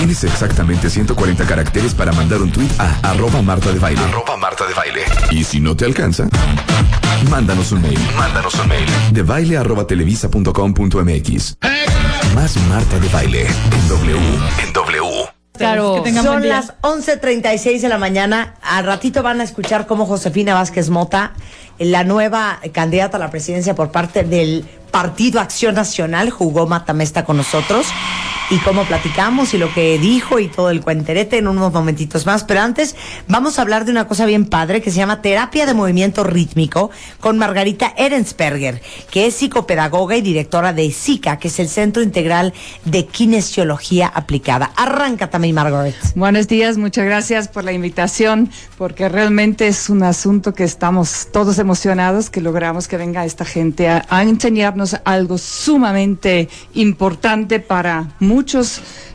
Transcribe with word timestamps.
Tienes 0.00 0.24
exactamente 0.24 0.88
140 0.88 1.44
caracteres 1.44 1.92
para 1.92 2.10
mandar 2.12 2.40
un 2.40 2.50
tweet 2.50 2.70
a 2.78 3.10
arroba 3.10 3.42
Marta 3.42 3.70
de 3.70 3.78
Baile. 3.78 4.00
Arroba 4.00 4.34
Marta 4.38 4.66
de 4.66 4.72
Baile. 4.72 5.02
Y 5.30 5.44
si 5.44 5.60
no 5.60 5.76
te 5.76 5.84
alcanza, 5.84 6.26
mándanos 7.28 7.70
un 7.72 7.82
mail. 7.82 7.98
Mándanos 8.16 8.54
un 8.54 8.68
mail. 8.68 8.88
De 9.12 9.22
baile 9.22 9.58
arroba 9.58 9.86
televisa.com.mx. 9.86 11.58
Más 12.34 12.56
Marta 12.70 12.98
de 12.98 13.08
Baile 13.10 13.42
en 13.42 13.88
W. 13.88 14.18
En 14.64 14.72
W. 14.72 15.02
Claro. 15.58 16.02
Son 16.22 16.48
las 16.48 16.72
11.36 16.80 17.82
de 17.82 17.88
la 17.90 17.98
mañana. 17.98 18.54
Al 18.62 18.86
ratito 18.86 19.22
van 19.22 19.42
a 19.42 19.44
escuchar 19.44 19.86
cómo 19.86 20.06
Josefina 20.06 20.54
Vázquez 20.54 20.88
Mota, 20.88 21.34
la 21.78 22.04
nueva 22.04 22.58
candidata 22.72 23.18
a 23.18 23.20
la 23.20 23.30
presidencia 23.30 23.74
por 23.74 23.90
parte 23.90 24.22
del 24.22 24.66
Partido 24.90 25.40
Acción 25.40 25.74
Nacional, 25.74 26.30
jugó 26.30 26.66
Matamesta 26.66 27.26
con 27.26 27.36
nosotros. 27.36 27.86
Y 28.52 28.58
cómo 28.58 28.84
platicamos 28.84 29.54
y 29.54 29.58
lo 29.58 29.72
que 29.72 29.96
dijo 30.00 30.40
y 30.40 30.48
todo 30.48 30.70
el 30.70 30.80
cuenterete 30.80 31.38
en 31.38 31.46
unos 31.46 31.72
momentitos 31.72 32.26
más. 32.26 32.42
Pero 32.42 32.62
antes 32.62 32.96
vamos 33.28 33.58
a 33.58 33.62
hablar 33.62 33.84
de 33.84 33.92
una 33.92 34.08
cosa 34.08 34.26
bien 34.26 34.44
padre 34.44 34.82
que 34.82 34.90
se 34.90 34.96
llama 34.96 35.22
terapia 35.22 35.66
de 35.66 35.74
movimiento 35.74 36.24
rítmico 36.24 36.90
con 37.20 37.38
Margarita 37.38 37.94
Erensberger, 37.96 38.82
que 39.12 39.28
es 39.28 39.34
psicopedagoga 39.36 40.16
y 40.16 40.20
directora 40.20 40.72
de 40.72 40.90
SICA, 40.90 41.38
que 41.38 41.46
es 41.46 41.60
el 41.60 41.68
Centro 41.68 42.02
Integral 42.02 42.52
de 42.84 43.06
Kinesiología 43.06 44.08
Aplicada. 44.08 44.72
Arranca 44.74 45.30
también, 45.30 45.54
Margaret. 45.54 45.94
Buenos 46.16 46.48
días, 46.48 46.76
muchas 46.76 47.04
gracias 47.04 47.46
por 47.46 47.62
la 47.62 47.70
invitación, 47.70 48.50
porque 48.76 49.08
realmente 49.08 49.68
es 49.68 49.88
un 49.88 50.02
asunto 50.02 50.54
que 50.54 50.64
estamos 50.64 51.28
todos 51.32 51.60
emocionados 51.60 52.30
que 52.30 52.40
logramos 52.40 52.88
que 52.88 52.96
venga 52.96 53.24
esta 53.24 53.44
gente 53.44 53.88
a, 53.88 54.04
a 54.08 54.24
enseñarnos 54.24 54.96
algo 55.04 55.38
sumamente 55.38 56.48
importante 56.74 57.60
para 57.60 58.16
muchos, 58.18 58.39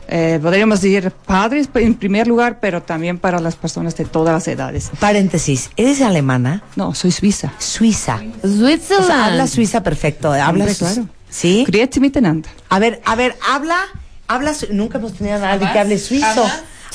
eh, 0.08 0.38
podríamos 0.40 0.80
decir 0.80 1.10
padres 1.26 1.68
en 1.74 1.94
primer 1.94 2.26
lugar, 2.26 2.58
pero 2.60 2.82
también 2.82 3.18
para 3.18 3.40
las 3.40 3.56
personas 3.56 3.96
de 3.96 4.04
todas 4.04 4.32
las 4.34 4.48
edades. 4.48 4.90
Paréntesis, 5.00 5.70
¿eres 5.76 6.00
alemana? 6.00 6.62
No, 6.76 6.94
soy 6.94 7.10
suiza. 7.12 7.52
Suiza. 7.58 8.18
Switzerland. 8.42 9.04
O 9.04 9.06
sea, 9.06 9.26
habla 9.26 9.46
suiza 9.46 9.82
perfecto. 9.82 10.32
Hablas, 10.32 10.78
claro. 10.78 11.08
¿Sí? 11.28 11.64
A 12.68 12.78
ver, 12.78 13.02
a 13.04 13.14
ver, 13.16 13.36
habla, 13.48 13.78
habla, 14.28 14.54
nunca 14.70 14.98
hemos 14.98 15.14
tenido 15.14 15.36
a 15.36 15.40
nadie 15.40 15.70
que 15.72 15.78
hable 15.78 15.98
suizo. 15.98 16.44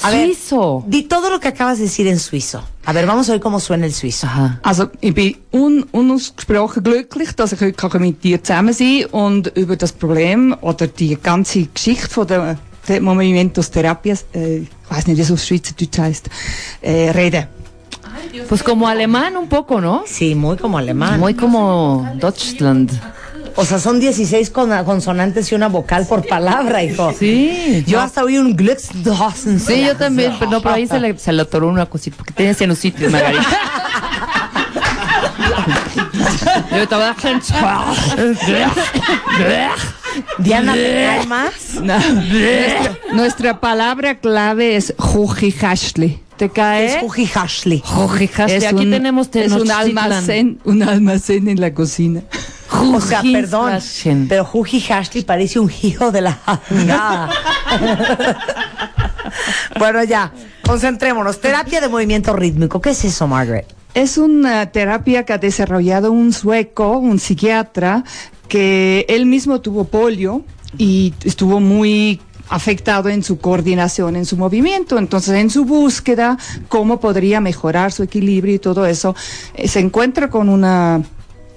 A 0.03 0.09
ver, 0.09 0.27
Suizo. 0.27 0.83
di 0.87 1.03
todo 1.03 1.29
lo 1.29 1.39
que 1.39 1.47
acabas 1.47 1.77
de 1.77 1.85
decir 1.85 2.07
en 2.07 2.19
suizo. 2.19 2.63
A 2.85 2.93
ver, 2.93 3.05
vamos 3.05 3.29
a 3.29 3.33
oír 3.33 3.41
cómo 3.41 3.59
suena 3.59 3.85
el 3.85 3.93
suizo. 3.93 4.27
Ajá. 4.27 4.59
Also, 4.63 4.91
ich 5.01 5.13
bin 5.13 5.37
un, 5.51 5.87
unausgesprochen 5.91 6.83
glücklich, 6.83 7.35
dass 7.35 7.53
ich 7.53 7.61
heute 7.61 7.73
kann 7.73 8.01
mit 8.01 8.23
dir 8.23 8.43
zusammen 8.43 8.73
sein 8.73 9.05
und 9.11 9.47
über 9.55 9.75
das 9.75 9.91
Problem 9.91 10.55
oder 10.61 10.87
die 10.87 11.15
ganze 11.21 11.65
Geschichte 11.67 12.09
von 12.09 12.27
der, 12.27 12.57
der 12.87 13.01
Movimientos 13.01 13.69
Therapias, 13.69 14.25
äh, 14.33 14.57
ich 14.59 14.69
weiß 14.89 15.07
nicht, 15.07 15.17
wie 15.17 15.21
es 15.21 15.31
auf 15.31 15.43
Schweizerdeutsch 15.43 15.99
heißt, 15.99 16.29
äh, 16.81 17.11
reden. 17.11 17.47
Pues 18.47 18.63
como 18.63 18.87
alemán 18.87 19.35
un 19.35 19.47
poco, 19.47 19.81
¿no? 19.81 20.03
Sí, 20.05 20.35
muy 20.35 20.57
como 20.57 20.77
alemán. 20.77 21.19
Muy 21.19 21.33
como 21.33 22.07
Deutschland. 22.19 22.91
O 23.55 23.65
sea, 23.65 23.79
son 23.79 23.99
16 23.99 24.49
con- 24.49 24.71
consonantes 24.85 25.51
y 25.51 25.55
una 25.55 25.67
vocal 25.67 26.05
por 26.07 26.25
palabra, 26.27 26.83
hijo. 26.83 27.13
Sí. 27.17 27.83
Yo 27.87 27.99
hasta 27.99 28.23
oí 28.23 28.37
un 28.37 28.55
Glücksdosen. 28.55 29.59
Sí, 29.59 29.83
yo 29.85 29.95
también, 29.97 30.33
pero 30.39 30.51
no, 30.51 30.61
por 30.61 30.71
ahí 30.73 30.87
se 30.87 30.99
le, 30.99 31.17
se 31.17 31.31
le 31.31 31.41
atoró 31.43 31.67
una 31.67 31.85
cosita, 31.85 32.17
porque 32.17 32.33
tiene 32.33 32.53
sinusitis, 32.53 33.09
Margarita. 33.11 33.45
Yo 36.71 36.87
te 36.87 36.95
voy 36.95 37.03
a 37.03 37.13
Diana. 40.39 40.75
No. 41.81 41.99
nuestra, 41.99 42.97
nuestra 43.13 43.59
palabra 43.59 44.19
clave 44.19 44.75
es 44.75 44.93
Jujijashli. 44.97 46.19
¿Te 46.37 46.49
cae? 46.49 46.85
Es 46.95 46.97
Jujijashli. 47.01 47.83
Jujijashli. 47.85 48.65
Aquí 48.65 48.75
un- 48.85 48.91
tenemos 48.91 49.29
es 49.33 49.51
un 49.51 49.69
almacén, 49.71 50.59
un 50.63 50.83
almacén 50.83 51.47
en 51.47 51.61
la 51.61 51.73
cocina. 51.73 52.21
O 52.71 53.01
sea, 53.01 53.21
perdón, 53.21 53.79
pero 54.29 54.45
Jujijashli 54.45 55.23
parece 55.23 55.59
un 55.59 55.71
hijo 55.81 56.11
de 56.11 56.21
la 56.21 56.33
jangada. 56.33 57.29
bueno, 59.79 60.03
ya, 60.03 60.31
concentrémonos. 60.65 61.41
Terapia 61.41 61.81
de 61.81 61.89
movimiento 61.89 62.33
rítmico. 62.33 62.79
¿Qué 62.81 62.91
es 62.91 63.03
eso, 63.03 63.27
Margaret? 63.27 63.67
Es 63.93 64.17
una 64.17 64.67
terapia 64.71 65.25
que 65.25 65.33
ha 65.33 65.37
desarrollado 65.37 66.11
un 66.11 66.31
sueco, 66.31 66.97
un 66.97 67.19
psiquiatra, 67.19 68.05
que 68.47 69.05
él 69.09 69.25
mismo 69.25 69.59
tuvo 69.59 69.83
polio 69.85 70.45
y 70.77 71.13
estuvo 71.25 71.59
muy 71.59 72.21
afectado 72.49 73.09
en 73.09 73.23
su 73.23 73.39
coordinación, 73.39 74.15
en 74.15 74.25
su 74.25 74.37
movimiento. 74.37 74.97
Entonces, 74.97 75.35
en 75.35 75.49
su 75.49 75.65
búsqueda, 75.65 76.37
cómo 76.69 76.99
podría 76.99 77.41
mejorar 77.41 77.91
su 77.91 78.03
equilibrio 78.03 78.55
y 78.55 78.59
todo 78.59 78.85
eso, 78.85 79.15
eh, 79.55 79.67
se 79.67 79.79
encuentra 79.79 80.29
con 80.29 80.49
una 80.49 81.01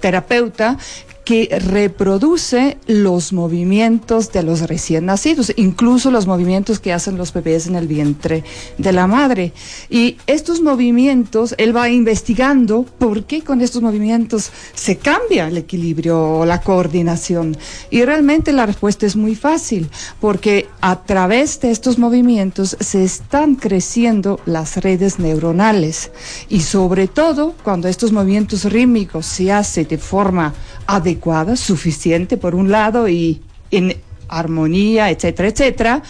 terapeuta 0.01 0.77
que 1.25 1.49
reproduce 1.59 2.77
los 2.85 3.33
movimientos 3.33 4.31
de 4.31 4.43
los 4.43 4.61
recién 4.61 5.07
nacidos, 5.07 5.51
incluso 5.55 6.11
los 6.11 6.27
movimientos 6.27 6.79
que 6.79 6.93
hacen 6.93 7.17
los 7.17 7.33
bebés 7.33 7.65
en 7.65 7.75
el 7.75 7.87
vientre 7.87 8.43
de 8.77 8.93
la 8.93 9.07
madre. 9.07 9.51
Y 9.89 10.17
estos 10.27 10.61
movimientos, 10.61 11.55
él 11.57 11.75
va 11.75 11.89
investigando 11.89 12.85
por 12.99 13.25
qué 13.25 13.41
con 13.41 13.61
estos 13.61 13.81
movimientos 13.81 14.51
se 14.75 14.97
cambia 14.97 15.47
el 15.47 15.57
equilibrio 15.57 16.21
o 16.21 16.45
la 16.45 16.61
coordinación. 16.61 17.57
Y 17.89 18.05
realmente 18.05 18.53
la 18.53 18.67
respuesta 18.67 19.07
es 19.07 19.15
muy 19.15 19.35
fácil, 19.35 19.89
porque 20.21 20.67
a 20.79 21.03
través 21.03 21.59
de 21.59 21.71
estos 21.71 21.97
movimientos 21.97 22.77
se 22.79 23.03
están 23.03 23.55
creciendo 23.55 24.39
las 24.45 24.77
redes 24.77 25.17
neuronales. 25.17 26.11
Y 26.49 26.61
sobre 26.61 27.07
todo 27.07 27.55
cuando 27.63 27.87
estos 27.87 28.11
movimientos 28.11 28.63
rítmicos 28.65 29.25
se 29.25 29.51
hacen 29.51 29.87
de 29.87 29.97
forma 29.97 30.53
adecuada, 30.85 31.14
suficiente 31.59 32.37
por 32.37 32.55
un 32.55 32.71
lado 32.71 33.07
y 33.07 33.41
en 33.71 33.97
armonía, 34.27 35.09
etcétera, 35.09 35.49
etcétera, 35.49 36.03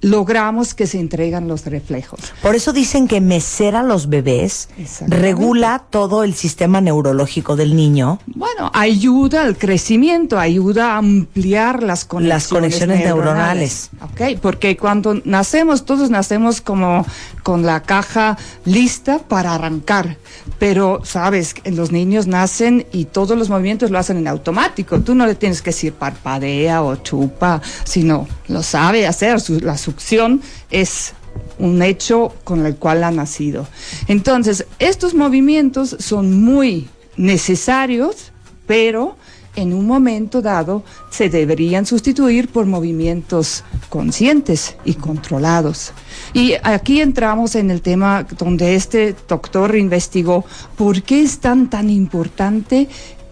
logramos 0.00 0.74
que 0.74 0.86
se 0.86 1.00
entregan 1.00 1.48
los 1.48 1.64
reflejos. 1.64 2.20
Por 2.42 2.54
eso 2.54 2.72
dicen 2.72 3.08
que 3.08 3.20
mecer 3.20 3.74
a 3.74 3.82
los 3.82 4.08
bebés 4.08 4.68
regula 5.08 5.84
todo 5.90 6.22
el 6.22 6.34
sistema 6.34 6.80
neurológico 6.80 7.56
del 7.56 7.74
niño. 7.74 8.20
Bueno, 8.26 8.70
ayuda 8.74 9.42
al 9.42 9.56
crecimiento, 9.56 10.38
ayuda 10.38 10.92
a 10.92 10.98
ampliar 10.98 11.82
las 11.82 12.04
conexiones, 12.04 12.42
Las 12.42 12.48
conexiones 12.48 13.00
neuronales. 13.00 13.90
Ok, 14.02 14.38
porque 14.40 14.76
cuando 14.76 15.20
nacemos, 15.24 15.84
todos 15.84 16.10
nacemos 16.10 16.60
como 16.60 17.04
con 17.46 17.64
la 17.64 17.80
caja 17.84 18.36
lista 18.64 19.20
para 19.20 19.54
arrancar. 19.54 20.16
Pero, 20.58 21.02
sabes, 21.04 21.54
los 21.64 21.92
niños 21.92 22.26
nacen 22.26 22.88
y 22.90 23.04
todos 23.04 23.38
los 23.38 23.50
movimientos 23.50 23.92
lo 23.92 24.00
hacen 24.00 24.16
en 24.16 24.26
automático. 24.26 24.98
Tú 24.98 25.14
no 25.14 25.28
le 25.28 25.36
tienes 25.36 25.62
que 25.62 25.70
decir 25.70 25.92
parpadea 25.92 26.82
o 26.82 26.96
chupa, 26.96 27.62
sino 27.84 28.26
lo 28.48 28.64
sabe 28.64 29.06
hacer. 29.06 29.38
La 29.62 29.78
succión 29.78 30.42
es 30.72 31.12
un 31.60 31.80
hecho 31.82 32.34
con 32.42 32.66
el 32.66 32.74
cual 32.74 33.04
ha 33.04 33.12
nacido. 33.12 33.68
Entonces, 34.08 34.66
estos 34.80 35.14
movimientos 35.14 35.94
son 36.00 36.42
muy 36.42 36.88
necesarios, 37.16 38.32
pero 38.66 39.16
en 39.56 39.72
un 39.72 39.86
momento 39.86 40.42
dado 40.42 40.84
se 41.10 41.28
deberían 41.28 41.86
sustituir 41.86 42.48
por 42.48 42.66
movimientos 42.66 43.64
conscientes 43.88 44.76
y 44.84 44.94
controlados. 44.94 45.92
Y 46.32 46.54
aquí 46.62 47.00
entramos 47.00 47.54
en 47.56 47.70
el 47.70 47.82
tema 47.82 48.26
donde 48.38 48.74
este 48.74 49.14
doctor 49.28 49.76
investigó 49.76 50.44
por 50.76 51.02
qué 51.02 51.22
es 51.22 51.38
tan 51.38 51.68
tan 51.68 51.90
importante 51.90 52.88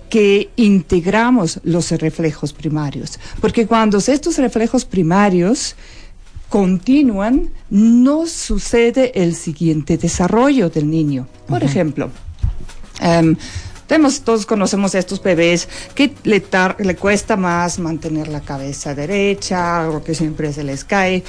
que 0.08 0.50
integramos 0.56 1.60
los 1.64 1.90
reflejos 1.90 2.52
primarios. 2.52 3.18
Porque 3.40 3.66
cuando 3.66 3.98
estos 3.98 4.38
reflejos 4.38 4.84
primarios 4.84 5.74
continúan, 6.48 7.50
no 7.68 8.26
sucede 8.26 9.10
el 9.20 9.34
siguiente 9.34 9.98
desarrollo 9.98 10.70
del 10.70 10.88
niño. 10.88 11.26
Por 11.48 11.64
ejemplo, 11.64 12.10
em, 13.00 13.34
tenemos, 13.86 14.22
todos 14.22 14.46
conocemos 14.46 14.94
a 14.94 14.98
estos 14.98 15.22
bebés 15.22 15.68
que 15.94 16.14
le, 16.24 16.42
le 16.78 16.96
cuesta 16.96 17.36
más 17.36 17.78
mantener 17.78 18.28
la 18.28 18.40
cabeza 18.40 18.94
derecha 18.94 19.88
o 19.90 20.02
que 20.02 20.14
siempre 20.14 20.52
se 20.52 20.64
les 20.64 20.84
cae. 20.84 21.24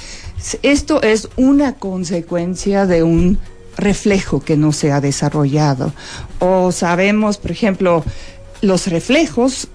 Esto 0.62 1.02
es 1.02 1.28
una 1.36 1.74
consecuencia 1.74 2.86
de 2.86 3.02
un 3.02 3.38
reflejo 3.76 4.40
que 4.40 4.56
no 4.56 4.72
se 4.72 4.92
ha 4.92 5.00
desarrollado. 5.00 5.92
O 6.38 6.72
sabemos, 6.72 7.38
por 7.38 7.50
ejemplo, 7.50 8.04
los 8.62 8.86
reflejos 8.86 9.68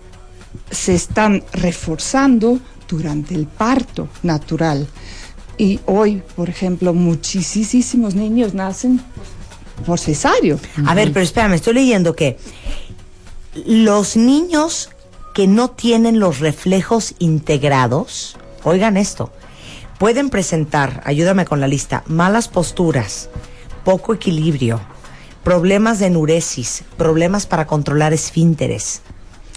se 0.69 0.95
están 0.95 1.43
reforzando 1.53 2.59
durante 2.87 3.35
el 3.35 3.47
parto 3.47 4.09
natural. 4.23 4.87
Y 5.57 5.79
hoy, 5.85 6.23
por 6.35 6.49
ejemplo, 6.49 6.93
muchísimos 6.93 8.15
niños 8.15 8.53
nacen 8.53 9.01
por 9.81 9.99
cesárea. 9.99 10.57
A 10.85 10.93
ver, 10.95 11.11
pero 11.11 11.23
espérame, 11.23 11.53
estoy 11.53 11.73
leyendo 11.73 12.15
que 12.15 12.37
los 13.65 14.15
niños 14.15 14.89
que 15.33 15.47
no 15.47 15.69
tienen 15.69 16.19
los 16.19 16.39
reflejos 16.39 17.15
integrados, 17.19 18.37
oigan 18.63 18.97
esto, 18.97 19.31
pueden 19.97 20.29
presentar, 20.29 21.01
ayúdame 21.05 21.45
con 21.45 21.59
la 21.59 21.67
lista, 21.67 22.03
malas 22.07 22.47
posturas, 22.47 23.29
poco 23.83 24.13
equilibrio, 24.13 24.81
problemas 25.43 25.99
de 25.99 26.07
enuresis, 26.07 26.83
problemas 26.97 27.45
para 27.45 27.67
controlar 27.67 28.13
esfínteres. 28.13 29.01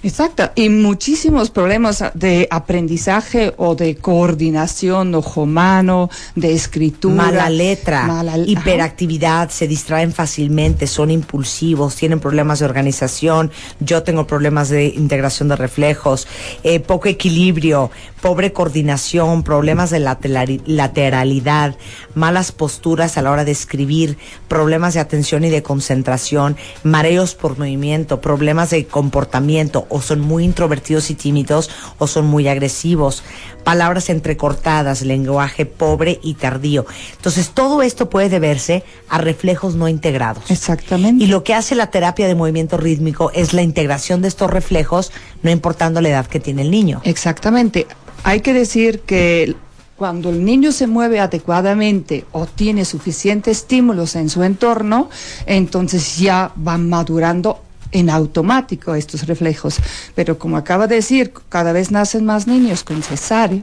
Exacto, 0.04 0.50
y 0.54 0.68
muchísimos 0.68 1.48
problemas 1.48 2.04
de 2.12 2.46
aprendizaje 2.50 3.54
o 3.56 3.74
de 3.74 3.96
coordinación 3.96 5.14
ojo-mano, 5.14 6.10
de 6.34 6.52
escritura. 6.52 7.14
Mala 7.14 7.48
letra, 7.48 8.06
mala- 8.06 8.36
hiperactividad, 8.36 9.48
se 9.48 9.66
distraen 9.66 10.12
fácilmente, 10.12 10.86
son 10.86 11.10
impulsivos, 11.10 11.96
tienen 11.96 12.20
problemas 12.20 12.58
de 12.58 12.66
organización, 12.66 13.50
yo 13.80 14.02
tengo 14.02 14.26
problemas 14.26 14.68
de 14.68 14.88
integración 14.88 15.48
de 15.48 15.56
reflejos, 15.56 16.28
eh, 16.64 16.80
poco 16.80 17.08
equilibrio, 17.08 17.90
pobre 18.20 18.52
coordinación, 18.52 19.42
problemas 19.42 19.88
de 19.88 20.00
laterali- 20.00 20.60
lateralidad, 20.66 21.76
malas 22.14 22.52
posturas 22.52 23.16
a 23.16 23.22
la 23.22 23.30
hora 23.30 23.44
de 23.46 23.52
escribir, 23.52 24.18
problemas 24.48 24.92
de 24.92 25.00
atención 25.00 25.44
y 25.44 25.50
de 25.50 25.62
concentración, 25.62 26.56
mareos 26.82 27.34
por 27.34 27.58
movimiento, 27.58 28.20
problemas 28.20 28.68
de 28.68 28.84
comportamiento, 28.86 29.86
o 29.94 30.02
son 30.02 30.20
muy 30.20 30.42
introvertidos 30.42 31.08
y 31.10 31.14
tímidos, 31.14 31.70
o 31.98 32.08
son 32.08 32.26
muy 32.26 32.48
agresivos, 32.48 33.22
palabras 33.62 34.10
entrecortadas, 34.10 35.02
lenguaje 35.02 35.66
pobre 35.66 36.18
y 36.20 36.34
tardío. 36.34 36.84
Entonces, 37.16 37.50
todo 37.50 37.80
esto 37.80 38.10
puede 38.10 38.28
deberse 38.28 38.82
a 39.08 39.18
reflejos 39.18 39.76
no 39.76 39.86
integrados. 39.86 40.50
Exactamente. 40.50 41.22
Y 41.22 41.28
lo 41.28 41.44
que 41.44 41.54
hace 41.54 41.76
la 41.76 41.92
terapia 41.92 42.26
de 42.26 42.34
movimiento 42.34 42.76
rítmico 42.76 43.30
es 43.32 43.52
la 43.52 43.62
integración 43.62 44.20
de 44.20 44.26
estos 44.26 44.50
reflejos, 44.50 45.12
no 45.44 45.50
importando 45.52 46.00
la 46.00 46.08
edad 46.08 46.26
que 46.26 46.40
tiene 46.40 46.62
el 46.62 46.72
niño. 46.72 47.00
Exactamente. 47.04 47.86
Hay 48.24 48.40
que 48.40 48.52
decir 48.52 49.00
que 49.00 49.54
cuando 49.96 50.30
el 50.30 50.44
niño 50.44 50.72
se 50.72 50.88
mueve 50.88 51.20
adecuadamente 51.20 52.24
o 52.32 52.46
tiene 52.46 52.84
suficientes 52.84 53.58
estímulos 53.58 54.16
en 54.16 54.28
su 54.28 54.42
entorno, 54.42 55.08
entonces 55.46 56.18
ya 56.18 56.50
van 56.56 56.88
madurando 56.88 57.63
en 57.94 58.10
automático 58.10 58.94
estos 58.94 59.26
reflejos. 59.26 59.78
Pero 60.14 60.38
como 60.38 60.58
acaba 60.58 60.86
de 60.86 60.96
decir, 60.96 61.32
cada 61.48 61.72
vez 61.72 61.90
nacen 61.90 62.26
más 62.26 62.46
niños 62.46 62.84
con 62.84 63.02
cesárea. 63.02 63.62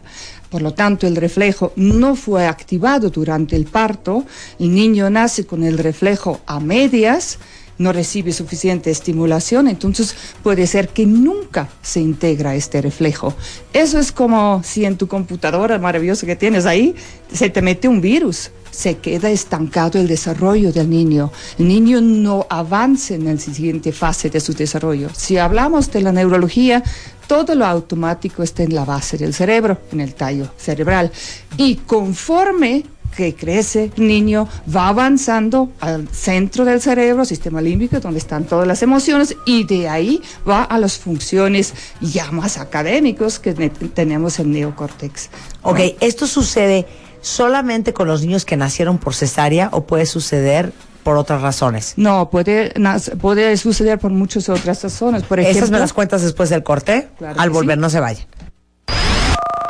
Por 0.50 0.63
lo 0.63 0.74
tanto, 0.74 1.06
el 1.06 1.16
reflejo 1.16 1.72
no 1.75 2.16
fue 2.16 2.48
activado 2.48 3.12
durante 3.12 3.56
el 3.56 3.66
parto. 3.66 4.25
El 4.57 4.74
niño 4.74 5.10
nace 5.10 5.45
con 5.45 5.63
el 5.63 5.78
reflejo 5.78 6.42
a 6.48 6.60
medias 6.60 7.38
no 7.81 7.92
recibe 7.92 8.31
suficiente 8.31 8.92
estimulación, 8.92 9.68
entonces 9.68 10.16
puede 10.44 10.68
ser 10.68 10.89
que 10.89 11.07
nunca 11.07 11.68
se 11.81 12.00
integra 12.00 12.54
este 12.54 12.80
reflejo. 12.80 13.34
Eso 13.74 13.98
es 13.98 14.12
como 14.12 14.62
si 14.63 14.86
en 14.86 14.98
tu 14.98 15.07
computadora 15.07 15.80
maravillosa 15.80 16.27
que 16.27 16.36
tienes 16.36 16.68
ahí 16.68 16.95
se 17.34 17.50
te 17.50 17.62
mete 17.62 17.88
un 17.88 18.00
virus. 18.00 18.51
Se 18.71 18.97
queda 18.97 19.29
estancado 19.29 20.00
el 20.00 20.07
desarrollo 20.07 20.71
del 20.71 20.89
niño. 20.89 21.31
El 21.59 21.68
niño 21.68 22.01
no 22.01 22.47
avanza 22.50 23.13
en 23.15 23.25
la 23.25 23.38
siguiente 23.38 23.91
fase 23.91 24.29
de 24.29 24.39
su 24.39 24.53
desarrollo. 24.53 25.09
Si 25.13 25.38
hablamos 25.38 25.91
de 25.91 26.01
la 26.01 26.12
neurología, 26.12 26.81
todo 27.27 27.53
lo 27.56 27.65
automático 27.65 28.44
está 28.44 28.63
en 28.63 28.73
la 28.73 28.85
base 28.85 29.18
del 29.18 29.33
cerebro, 29.33 29.77
en 29.91 30.01
el 30.01 30.13
tallo 30.15 30.50
cerebral. 30.57 31.12
Y 31.57 31.75
conforme 31.75 32.83
que 33.15 33.35
crece 33.35 33.91
el 33.97 34.07
niño, 34.07 34.47
va 34.74 34.88
avanzando 34.88 35.69
al 35.81 36.07
centro 36.07 36.63
del 36.63 36.79
cerebro, 36.81 37.25
sistema 37.25 37.62
límbico, 37.62 38.00
donde 38.00 38.19
están 38.19 38.45
todas 38.45 38.65
las 38.65 38.81
emociones, 38.83 39.35
y 39.45 39.65
de 39.65 39.89
ahí 39.89 40.21
va 40.50 40.63
a 40.63 40.77
las 40.77 40.97
funciones 40.97 41.74
ya 42.00 42.31
más 42.31 42.57
académicos 42.57 43.38
que 43.38 43.53
ne- 43.53 43.69
tenemos 43.69 44.39
en 44.39 44.51
neocórtex. 44.53 45.29
Ok, 45.62 45.79
¿esto 46.00 46.25
sucede 46.25 46.88
solamente 47.21 47.94
con 47.94 48.07
los 48.07 48.21
niños 48.21 48.45
que 48.45 48.57
nacieron 48.57 48.97
por 48.97 49.13
cesárea 49.15 49.69
o 49.71 49.85
puede 49.85 50.06
suceder 50.06 50.73
por 51.03 51.18
otras 51.18 51.41
razones? 51.41 51.94
No, 51.97 52.29
puede, 52.29 52.73
puede 53.19 53.56
suceder 53.57 54.00
por 54.00 54.12
muchas 54.12 54.50
otras 54.50 54.83
razones. 54.83 55.23
Por 55.23 55.39
ejemplo, 55.39 55.57
Esas 55.59 55.71
me 55.71 55.79
las 55.79 55.94
cuentas 55.94 56.21
después 56.21 56.50
del 56.50 56.63
corte. 56.63 57.09
Claro 57.18 57.39
Al 57.39 57.50
volver, 57.50 57.77
sí. 57.77 57.81
no 57.81 57.89
se 57.89 58.00
vayan. 58.00 58.25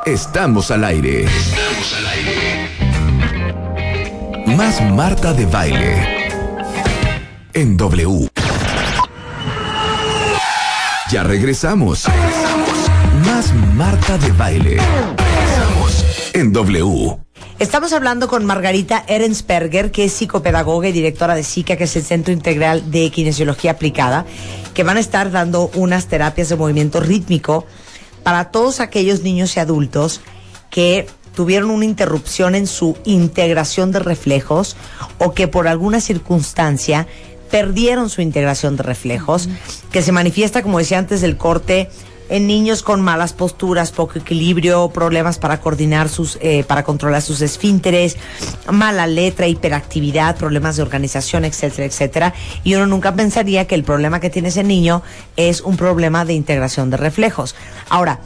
Estamos 0.05 0.71
al 0.71 0.83
aire. 0.83 1.25
Estamos 1.25 1.93
al 1.97 2.05
aire. 2.07 2.69
Más 4.57 4.81
Marta 4.81 5.33
de 5.33 5.45
Baile. 5.45 6.29
En 7.53 7.77
W. 7.77 8.29
Ya 11.11 11.23
regresamos. 11.23 12.05
Más 13.25 13.53
Marta 13.75 14.17
de 14.17 14.31
Baile. 14.31 14.77
Estamos. 14.77 16.05
En 16.33 16.51
W. 16.53 17.17
Estamos 17.61 17.93
hablando 17.93 18.27
con 18.27 18.43
Margarita 18.43 19.03
Erensperger, 19.05 19.91
que 19.91 20.05
es 20.05 20.13
psicopedagoga 20.13 20.89
y 20.89 20.91
directora 20.91 21.35
de 21.35 21.43
SICA, 21.43 21.77
que 21.77 21.83
es 21.83 21.95
el 21.95 22.01
Centro 22.01 22.33
Integral 22.33 22.89
de 22.89 23.11
Kinesiología 23.11 23.69
Aplicada, 23.69 24.25
que 24.73 24.81
van 24.81 24.97
a 24.97 24.99
estar 24.99 25.29
dando 25.29 25.69
unas 25.75 26.07
terapias 26.07 26.49
de 26.49 26.55
movimiento 26.55 27.01
rítmico 27.01 27.67
para 28.23 28.45
todos 28.45 28.79
aquellos 28.79 29.21
niños 29.21 29.55
y 29.55 29.59
adultos 29.59 30.21
que 30.71 31.05
tuvieron 31.35 31.69
una 31.69 31.85
interrupción 31.85 32.55
en 32.55 32.65
su 32.65 32.97
integración 33.05 33.91
de 33.91 33.99
reflejos 33.99 34.75
o 35.19 35.35
que 35.35 35.47
por 35.47 35.67
alguna 35.67 36.01
circunstancia 36.01 37.05
perdieron 37.51 38.09
su 38.09 38.23
integración 38.23 38.75
de 38.75 38.81
reflejos, 38.81 39.49
que 39.91 40.01
se 40.01 40.11
manifiesta, 40.11 40.63
como 40.63 40.79
decía 40.79 40.97
antes 40.97 41.21
del 41.21 41.37
corte, 41.37 41.91
en 42.31 42.47
niños 42.47 42.81
con 42.81 43.01
malas 43.01 43.33
posturas, 43.33 43.91
poco 43.91 44.17
equilibrio, 44.17 44.89
problemas 44.89 45.37
para 45.37 45.59
coordinar 45.59 46.07
sus, 46.07 46.37
eh, 46.41 46.63
para 46.63 46.83
controlar 46.83 47.21
sus 47.21 47.41
esfínteres, 47.41 48.15
mala 48.71 49.05
letra, 49.05 49.47
hiperactividad, 49.47 50.37
problemas 50.37 50.77
de 50.77 50.81
organización, 50.81 51.43
etcétera, 51.43 51.85
etcétera. 51.85 52.33
Y 52.63 52.75
uno 52.75 52.87
nunca 52.87 53.13
pensaría 53.13 53.67
que 53.67 53.75
el 53.75 53.83
problema 53.83 54.21
que 54.21 54.29
tiene 54.29 54.47
ese 54.47 54.63
niño 54.63 55.03
es 55.35 55.59
un 55.59 55.75
problema 55.75 56.23
de 56.23 56.33
integración 56.33 56.89
de 56.89 56.95
reflejos. 56.95 57.53
Ahora, 57.89 58.21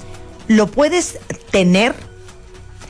lo 0.48 0.68
puedes 0.68 1.18
tener, 1.50 1.96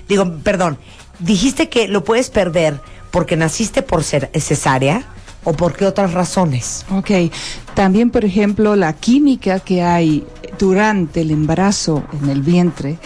digo, 0.10 0.30
perdón, 0.44 0.78
dijiste 1.20 1.70
que 1.70 1.88
lo 1.88 2.04
puedes 2.04 2.30
perder 2.30 2.82
porque 3.12 3.38
naciste 3.38 3.82
por 3.84 4.04
ser 4.04 4.30
cesárea 4.38 5.06
o 5.46 5.54
por 5.54 5.74
qué 5.74 5.86
otras 5.86 6.14
razones. 6.14 6.86
Ok, 6.92 7.32
también 7.76 8.10
por 8.10 8.26
ejemplo 8.26 8.76
la 8.76 8.94
química 8.94 9.60
que 9.60 9.84
hay 9.84 10.26
durante 10.58 11.22
el 11.22 11.32
embarazo 11.32 12.04
en 12.22 12.30
el 12.30 12.42
vientre 12.42 12.98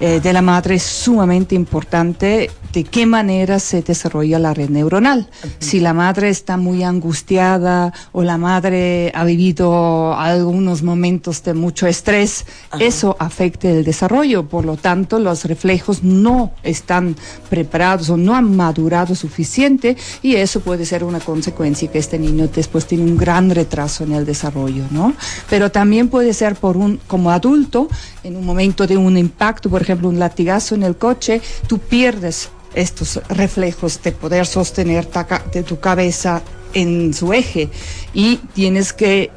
eh, 0.00 0.20
de 0.20 0.32
la 0.32 0.42
madre 0.42 0.74
es 0.74 0.82
sumamente 0.82 1.54
importante 1.54 2.50
de 2.72 2.82
qué 2.82 3.06
manera 3.06 3.60
se 3.60 3.82
desarrolla 3.82 4.40
la 4.40 4.52
red 4.52 4.68
neuronal. 4.68 5.28
Si 5.60 5.78
la 5.78 5.94
madre 5.94 6.28
está 6.28 6.56
muy 6.56 6.82
angustiada 6.82 7.92
o 8.10 8.24
la 8.24 8.36
madre 8.36 9.12
ha 9.14 9.24
vivido 9.24 10.12
algunos 10.14 10.82
momentos 10.82 11.44
de 11.44 11.54
mucho 11.54 11.86
estrés, 11.86 12.44
eso 12.80 13.16
afecta 13.20 13.70
el 13.70 13.84
desarrollo. 13.84 14.48
Por 14.48 14.64
lo 14.64 14.76
tanto, 14.76 15.20
los 15.20 15.44
reflejos 15.44 16.02
no 16.02 16.52
están 16.64 17.14
preparados 17.48 18.10
o 18.10 18.16
no 18.16 18.34
han 18.34 18.56
madurado 18.56 19.14
suficiente 19.14 19.96
y 20.20 20.34
eso 20.34 20.58
puede 20.58 20.84
ser 20.84 21.04
una 21.04 21.20
consecuencia 21.20 21.88
que 21.92 21.98
este 21.98 22.18
niño 22.18 22.48
después 22.48 22.86
tiene 22.86 23.04
un 23.04 23.16
gran 23.16 23.50
retraso 23.50 24.02
en 24.02 24.13
el 24.14 24.24
desarrollo, 24.24 24.84
¿no? 24.90 25.14
Pero 25.50 25.70
también 25.70 26.08
puede 26.08 26.32
ser 26.32 26.54
por 26.56 26.76
un, 26.76 27.00
como 27.06 27.30
adulto, 27.30 27.88
en 28.22 28.36
un 28.36 28.44
momento 28.44 28.86
de 28.86 28.96
un 28.96 29.16
impacto, 29.16 29.68
por 29.70 29.82
ejemplo, 29.82 30.08
un 30.08 30.18
latigazo 30.18 30.74
en 30.74 30.82
el 30.82 30.96
coche, 30.96 31.40
tú 31.66 31.78
pierdes 31.78 32.48
estos 32.74 33.20
reflejos 33.28 34.02
de 34.02 34.12
poder 34.12 34.46
sostener 34.46 35.08
de 35.52 35.62
tu 35.62 35.78
cabeza 35.78 36.42
en 36.72 37.14
su 37.14 37.32
eje 37.32 37.70
y 38.12 38.36
tienes 38.52 38.92
que 38.92 39.30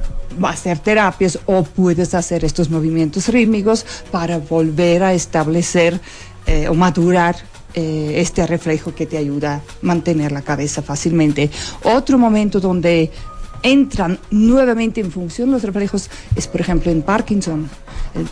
hacer 0.43 0.79
terapias 0.79 1.39
o 1.45 1.63
puedes 1.63 2.13
hacer 2.13 2.43
estos 2.43 2.69
movimientos 2.69 3.27
rítmicos 3.29 3.85
para 4.11 4.39
volver 4.39 5.03
a 5.03 5.13
establecer 5.13 5.99
eh, 6.45 6.67
o 6.67 6.73
madurar 6.73 7.35
eh, 7.73 8.13
este 8.21 8.47
reflejo 8.47 8.95
que 8.95 9.05
te 9.05 9.17
ayuda 9.17 9.55
a 9.55 9.61
mantener 9.81 10.31
la 10.31 10.41
cabeza 10.41 10.81
fácilmente. 10.81 11.49
Otro 11.83 12.17
momento 12.17 12.59
donde 12.59 13.11
entran 13.67 14.19
nuevamente 14.31 15.01
en 15.01 15.11
función 15.11 15.51
los 15.51 15.63
reflejos 15.63 16.09
es, 16.35 16.47
por 16.47 16.61
ejemplo, 16.61 16.91
en 16.91 17.01
Parkinson. 17.01 17.69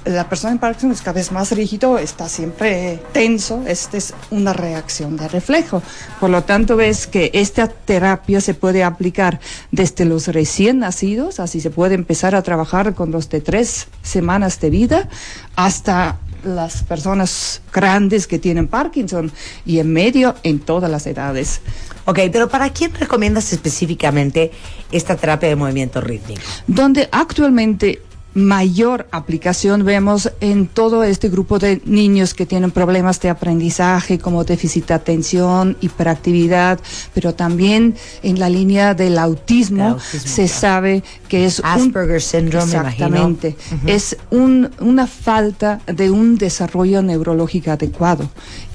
La 0.05 0.27
persona 0.27 0.53
en 0.53 0.59
Parkinson 0.59 0.91
es 0.91 1.01
cada 1.01 1.13
vez 1.13 1.31
más 1.31 1.51
rígido, 1.51 1.99
está 1.99 2.27
siempre 2.27 2.99
tenso, 3.11 3.63
esta 3.67 3.97
es 3.97 4.13
una 4.31 4.53
reacción 4.53 5.17
de 5.17 5.27
reflejo. 5.27 5.83
Por 6.19 6.29
lo 6.29 6.43
tanto, 6.43 6.75
ves 6.75 7.05
que 7.05 7.29
esta 7.33 7.67
terapia 7.67 8.41
se 8.41 8.53
puede 8.53 8.83
aplicar 8.83 9.39
desde 9.71 10.05
los 10.05 10.27
recién 10.27 10.79
nacidos, 10.79 11.39
así 11.39 11.61
se 11.61 11.69
puede 11.69 11.95
empezar 11.95 12.35
a 12.35 12.41
trabajar 12.41 12.95
con 12.95 13.11
los 13.11 13.29
de 13.29 13.41
tres 13.41 13.87
semanas 14.01 14.59
de 14.59 14.69
vida, 14.69 15.09
hasta 15.55 16.17
las 16.45 16.83
personas 16.83 17.61
grandes 17.73 18.27
que 18.27 18.39
tienen 18.39 18.67
Parkinson 18.67 19.31
y 19.65 19.79
en 19.79 19.91
medio 19.91 20.35
en 20.43 20.59
todas 20.59 20.89
las 20.89 21.07
edades. 21.07 21.61
Ok, 22.05 22.19
pero 22.31 22.47
¿para 22.49 22.69
quién 22.69 22.93
recomiendas 22.93 23.51
específicamente 23.51 24.51
esta 24.91 25.15
terapia 25.15 25.49
de 25.49 25.55
movimiento 25.55 26.01
rítmico? 26.01 26.41
donde 26.67 27.09
actualmente 27.11 28.01
mayor 28.35 29.07
aplicación 29.11 29.85
vemos 29.85 30.29
en 30.41 30.67
todo 30.67 31.03
este 31.03 31.29
grupo 31.29 31.57
de 31.57 31.81
niños 31.85 32.33
que 32.33 32.45
tienen 32.45 32.69
problemas 32.69 33.19
de 33.21 33.29
aprendizaje 33.29 34.19
como 34.19 34.43
déficit 34.43 34.87
de 34.87 34.93
atención, 34.93 35.77
hiperactividad, 35.81 36.79
pero 37.13 37.33
también 37.33 37.95
en 38.23 38.37
la 38.39 38.49
línea 38.49 38.93
del 38.93 39.17
autismo, 39.17 39.97
se 39.99 40.43
claro. 40.47 40.59
sabe 40.59 41.03
que 41.29 41.45
es 41.45 41.59
un- 41.59 41.65
Asperger 41.65 42.21
syndrome, 42.21 42.65
me 42.65 42.71
imagino. 42.73 43.07
Exactamente. 43.07 43.55
Es 43.85 44.17
un- 44.31 44.69
una 44.79 45.07
falta 45.07 45.79
de 45.87 46.11
un 46.11 46.37
desarrollo 46.37 47.01
neurológico 47.01 47.71
adecuado. 47.71 48.29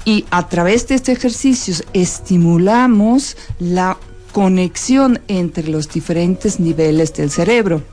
Y 0.05 0.25
a 0.31 0.49
través 0.49 0.87
de 0.87 0.95
estos 0.95 1.09
ejercicios 1.15 1.83
estimulamos 1.93 3.37
la 3.59 3.97
conexión 4.31 5.19
entre 5.27 5.67
los 5.67 5.87
diferentes 5.89 6.59
niveles 6.59 7.13
del 7.13 7.29
cerebro. 7.29 7.83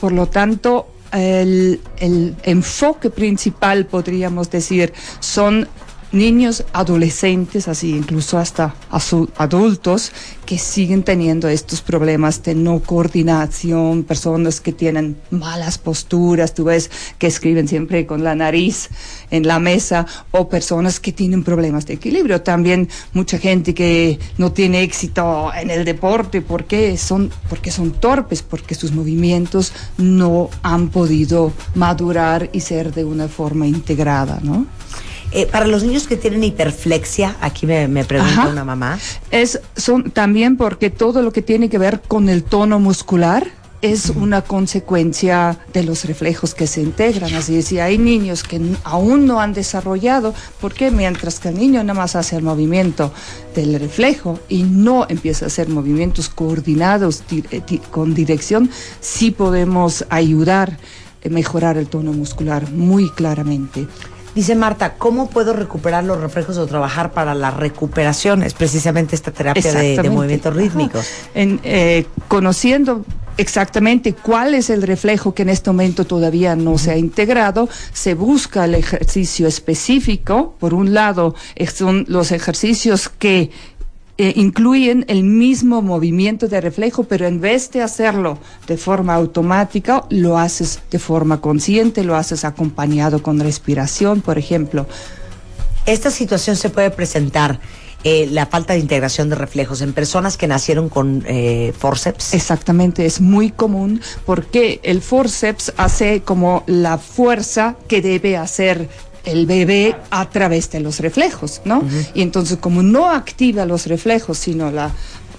Por 0.00 0.12
lo 0.12 0.26
tanto, 0.26 0.88
el, 1.12 1.80
el 1.98 2.34
enfoque 2.42 3.10
principal, 3.10 3.86
podríamos 3.86 4.50
decir, 4.50 4.92
son 5.20 5.68
niños, 6.12 6.64
adolescentes, 6.72 7.68
así 7.68 7.90
incluso 7.90 8.38
hasta 8.38 8.74
adultos, 9.36 10.12
que 10.46 10.58
siguen 10.58 11.02
teniendo 11.02 11.48
estos 11.48 11.80
problemas 11.80 12.42
de 12.42 12.54
no 12.54 12.80
coordinación, 12.80 14.04
personas 14.04 14.60
que 14.60 14.72
tienen 14.72 15.16
malas 15.30 15.78
posturas, 15.78 16.54
tú 16.54 16.64
ves 16.64 16.90
que 17.18 17.26
escriben 17.26 17.68
siempre 17.68 18.06
con 18.06 18.22
la 18.22 18.34
nariz 18.34 18.90
en 19.30 19.46
la 19.46 19.58
mesa, 19.58 20.06
o 20.30 20.48
personas 20.48 21.00
que 21.00 21.12
tienen 21.12 21.42
problemas 21.42 21.86
de 21.86 21.94
equilibrio. 21.94 22.42
También 22.42 22.88
mucha 23.12 23.38
gente 23.38 23.74
que 23.74 24.18
no 24.38 24.52
tiene 24.52 24.82
éxito 24.82 25.50
en 25.54 25.70
el 25.70 25.84
deporte, 25.84 26.42
¿por 26.42 26.64
qué? 26.64 26.96
Son, 26.96 27.30
porque 27.48 27.70
son 27.70 27.92
torpes, 27.92 28.42
porque 28.42 28.74
sus 28.74 28.92
movimientos 28.92 29.72
no 29.96 30.50
han 30.62 30.90
podido 30.90 31.52
madurar 31.74 32.50
y 32.52 32.60
ser 32.60 32.92
de 32.92 33.04
una 33.04 33.28
forma 33.28 33.66
integrada, 33.66 34.40
¿no? 34.42 34.66
Eh, 35.34 35.46
para 35.46 35.66
los 35.66 35.82
niños 35.82 36.06
que 36.06 36.16
tienen 36.16 36.44
hiperflexia, 36.44 37.36
aquí 37.40 37.66
me, 37.66 37.88
me 37.88 38.04
pregunta 38.04 38.42
Ajá. 38.42 38.48
una 38.48 38.64
mamá. 38.64 38.98
Es 39.30 39.60
son 39.76 40.10
también 40.10 40.56
porque 40.56 40.90
todo 40.90 41.22
lo 41.22 41.32
que 41.32 41.40
tiene 41.42 41.68
que 41.70 41.78
ver 41.78 42.00
con 42.06 42.28
el 42.28 42.44
tono 42.44 42.78
muscular 42.78 43.46
es 43.80 44.10
una 44.10 44.42
consecuencia 44.42 45.58
de 45.72 45.82
los 45.82 46.04
reflejos 46.04 46.54
que 46.54 46.68
se 46.68 46.80
integran. 46.82 47.34
Así 47.34 47.56
es, 47.56 47.64
si 47.64 47.80
hay 47.80 47.98
niños 47.98 48.44
que 48.44 48.60
aún 48.84 49.26
no 49.26 49.40
han 49.40 49.54
desarrollado, 49.54 50.34
porque 50.60 50.92
mientras 50.92 51.40
que 51.40 51.48
el 51.48 51.58
niño 51.58 51.82
nada 51.82 51.98
más 51.98 52.14
hace 52.14 52.36
el 52.36 52.42
movimiento 52.44 53.12
del 53.56 53.80
reflejo 53.80 54.38
y 54.48 54.62
no 54.62 55.06
empieza 55.08 55.46
a 55.46 55.48
hacer 55.48 55.68
movimientos 55.68 56.28
coordinados 56.28 57.24
di- 57.28 57.42
eh, 57.50 57.60
di- 57.66 57.78
con 57.78 58.14
dirección, 58.14 58.70
sí 59.00 59.32
podemos 59.32 60.04
ayudar 60.10 60.78
a 61.24 61.28
mejorar 61.28 61.76
el 61.76 61.88
tono 61.88 62.12
muscular 62.12 62.70
muy 62.70 63.10
claramente. 63.10 63.88
Dice 64.34 64.54
Marta, 64.54 64.94
¿cómo 64.94 65.28
puedo 65.28 65.52
recuperar 65.52 66.04
los 66.04 66.18
reflejos 66.20 66.56
o 66.56 66.66
trabajar 66.66 67.12
para 67.12 67.34
la 67.34 67.50
recuperación? 67.50 68.42
Es 68.42 68.54
precisamente 68.54 69.14
esta 69.14 69.30
terapia 69.30 69.72
de, 69.72 70.10
movimientos 70.10 70.56
rítmicos. 70.56 71.06
En, 71.34 71.60
eh, 71.64 72.06
conociendo 72.28 73.04
exactamente 73.36 74.14
cuál 74.14 74.54
es 74.54 74.70
el 74.70 74.82
reflejo 74.82 75.34
que 75.34 75.42
en 75.42 75.48
este 75.50 75.70
momento 75.70 76.04
todavía 76.04 76.56
no 76.56 76.78
se 76.78 76.92
ha 76.92 76.96
integrado, 76.96 77.68
se 77.92 78.14
busca 78.14 78.64
el 78.64 78.74
ejercicio 78.74 79.46
específico. 79.46 80.54
Por 80.58 80.74
un 80.74 80.94
lado, 80.94 81.34
son 81.74 82.04
los 82.08 82.32
ejercicios 82.32 83.08
que 83.08 83.50
eh, 84.18 84.34
incluyen 84.36 85.04
el 85.08 85.24
mismo 85.24 85.80
movimiento 85.80 86.46
de 86.46 86.60
reflejo, 86.60 87.04
pero 87.04 87.26
en 87.26 87.40
vez 87.40 87.70
de 87.70 87.82
hacerlo 87.82 88.38
de 88.66 88.76
forma 88.76 89.14
automática, 89.14 90.04
lo 90.10 90.36
haces 90.38 90.80
de 90.90 90.98
forma 90.98 91.40
consciente, 91.40 92.04
lo 92.04 92.14
haces 92.14 92.44
acompañado 92.44 93.22
con 93.22 93.40
respiración, 93.40 94.20
por 94.20 94.38
ejemplo. 94.38 94.86
Esta 95.86 96.10
situación 96.10 96.56
se 96.56 96.70
puede 96.70 96.90
presentar, 96.90 97.58
eh, 98.04 98.28
la 98.30 98.46
falta 98.46 98.72
de 98.72 98.80
integración 98.80 99.30
de 99.30 99.36
reflejos, 99.36 99.80
en 99.80 99.92
personas 99.92 100.36
que 100.36 100.48
nacieron 100.48 100.88
con 100.88 101.24
eh, 101.26 101.72
forceps. 101.78 102.34
Exactamente, 102.34 103.06
es 103.06 103.20
muy 103.20 103.50
común 103.50 104.00
porque 104.26 104.80
el 104.82 105.00
forceps 105.00 105.72
hace 105.76 106.20
como 106.22 106.64
la 106.66 106.98
fuerza 106.98 107.76
que 107.86 108.02
debe 108.02 108.36
hacer 108.36 108.88
el 109.24 109.46
bebé 109.46 109.94
a 110.10 110.28
través 110.30 110.70
de 110.70 110.80
los 110.80 111.00
reflejos, 111.00 111.60
¿no? 111.64 111.82
Y 112.14 112.22
entonces 112.22 112.58
como 112.58 112.82
no 112.82 113.08
activa 113.10 113.64
los 113.66 113.86
reflejos, 113.86 114.38
sino 114.38 114.70
la 114.70 114.90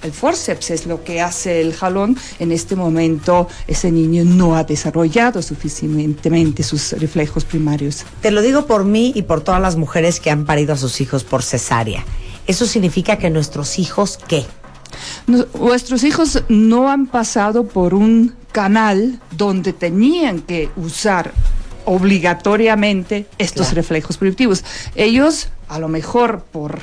el 0.03 0.11
forceps 0.11 0.69
es 0.71 0.85
lo 0.85 1.01
que 1.05 1.21
hace 1.21 1.61
el 1.61 1.73
jalón, 1.73 2.17
en 2.37 2.51
este 2.51 2.75
momento 2.75 3.47
ese 3.67 3.89
niño 3.89 4.25
no 4.25 4.57
ha 4.57 4.65
desarrollado 4.65 5.41
suficientemente 5.41 6.61
sus 6.63 6.91
reflejos 6.93 7.45
primarios. 7.45 8.03
Te 8.21 8.29
lo 8.31 8.41
digo 8.41 8.65
por 8.65 8.83
mí 8.83 9.13
y 9.15 9.21
por 9.21 9.39
todas 9.41 9.61
las 9.61 9.75
mujeres 9.77 10.19
que 10.19 10.29
han 10.29 10.45
parido 10.45 10.73
a 10.73 10.77
sus 10.77 10.99
hijos 10.99 11.23
por 11.23 11.41
cesárea. 11.41 12.03
Eso 12.47 12.65
significa 12.65 13.17
que 13.17 13.29
nuestros 13.29 13.79
hijos, 13.79 14.19
¿qué? 14.27 14.45
Nos- 15.27 15.47
Nuestros 15.55 16.03
hijos 16.03 16.43
no 16.49 16.89
han 16.89 17.07
pasado 17.07 17.65
por 17.65 17.93
un 17.93 18.35
canal 18.51 19.21
donde 19.31 19.71
tenían 19.73 20.41
que 20.41 20.69
usar 20.75 21.31
obligatoriamente 21.85 23.25
estos 23.37 23.67
Claro. 23.67 23.75
reflejos 23.75 24.17
primitivos. 24.17 24.63
Ellos, 24.95 25.49
a 25.67 25.79
lo 25.79 25.87
mejor 25.87 26.43
por 26.51 26.79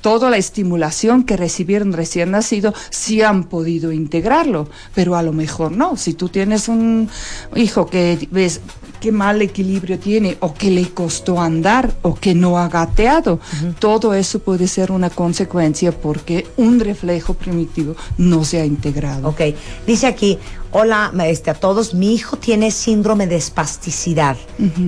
toda 0.00 0.30
la 0.30 0.36
estimulación 0.36 1.24
que 1.24 1.36
recibieron 1.36 1.92
recién 1.92 2.30
nacido, 2.30 2.72
sí 2.90 3.20
han 3.22 3.44
podido 3.44 3.90
integrarlo, 3.92 4.68
pero 4.94 5.16
a 5.16 5.22
lo 5.22 5.32
mejor 5.32 5.72
no. 5.72 5.96
Si 5.96 6.14
tú 6.14 6.28
tienes 6.28 6.68
un 6.68 7.08
hijo 7.56 7.86
que 7.86 8.28
ves 8.30 8.60
qué 9.00 9.12
mal 9.12 9.42
equilibrio 9.42 9.98
tiene, 9.98 10.36
o 10.40 10.54
que 10.54 10.70
le 10.70 10.88
costó 10.90 11.40
andar, 11.40 11.94
o 12.02 12.14
que 12.14 12.34
no 12.34 12.58
ha 12.58 12.68
gateado, 12.68 13.40
todo 13.78 14.14
eso 14.14 14.40
puede 14.40 14.68
ser 14.68 14.92
una 14.92 15.10
consecuencia 15.10 15.92
porque 15.92 16.46
un 16.56 16.80
reflejo 16.80 17.34
primitivo 17.34 17.96
no 18.16 18.44
se 18.44 18.60
ha 18.60 18.64
integrado. 18.64 19.28
Ok, 19.28 19.40
dice 19.86 20.06
aquí, 20.06 20.38
hola 20.72 21.12
este, 21.26 21.50
a 21.50 21.54
todos, 21.54 21.94
mi 21.94 22.14
hijo 22.14 22.36
tiene 22.36 22.70
síndrome 22.70 23.26
de 23.26 23.36
espasticidad. 23.36 24.36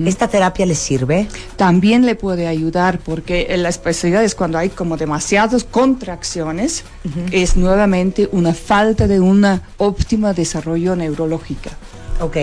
¿Esta 0.05 0.27
terapia 0.27 0.65
le 0.65 0.75
sirve? 0.75 1.27
También 1.55 2.05
le 2.05 2.15
puede 2.15 2.47
ayudar 2.47 2.99
porque 2.99 3.55
la 3.57 3.69
especialidad 3.69 4.23
es 4.23 4.35
cuando 4.35 4.57
hay 4.57 4.69
como 4.69 4.97
demasiadas 4.97 5.63
contracciones, 5.63 6.83
es 7.31 7.57
nuevamente 7.57 8.29
una 8.31 8.53
falta 8.53 9.07
de 9.07 9.19
una 9.19 9.61
óptima 9.77 10.33
desarrollo 10.33 10.95
neurológica. 10.95 11.71
Ok, 12.19 12.37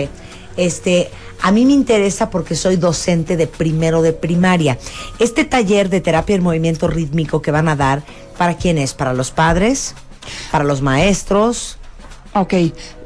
este, 0.57 1.09
a 1.41 1.51
mí 1.51 1.65
me 1.65 1.73
interesa 1.73 2.29
porque 2.29 2.55
soy 2.55 2.75
docente 2.75 3.37
de 3.37 3.47
primero 3.47 4.01
de 4.01 4.13
primaria. 4.13 4.77
Este 5.19 5.45
taller 5.45 5.89
de 5.89 6.01
terapia 6.01 6.35
del 6.35 6.43
movimiento 6.43 6.87
rítmico 6.87 7.41
que 7.41 7.51
van 7.51 7.69
a 7.69 7.75
dar, 7.75 8.03
¿para 8.37 8.55
quién 8.55 8.77
es? 8.77 8.93
¿Para 8.93 9.13
los 9.13 9.31
padres? 9.31 9.95
¿Para 10.51 10.63
los 10.63 10.81
maestros? 10.81 11.77
Ok, 12.33 12.53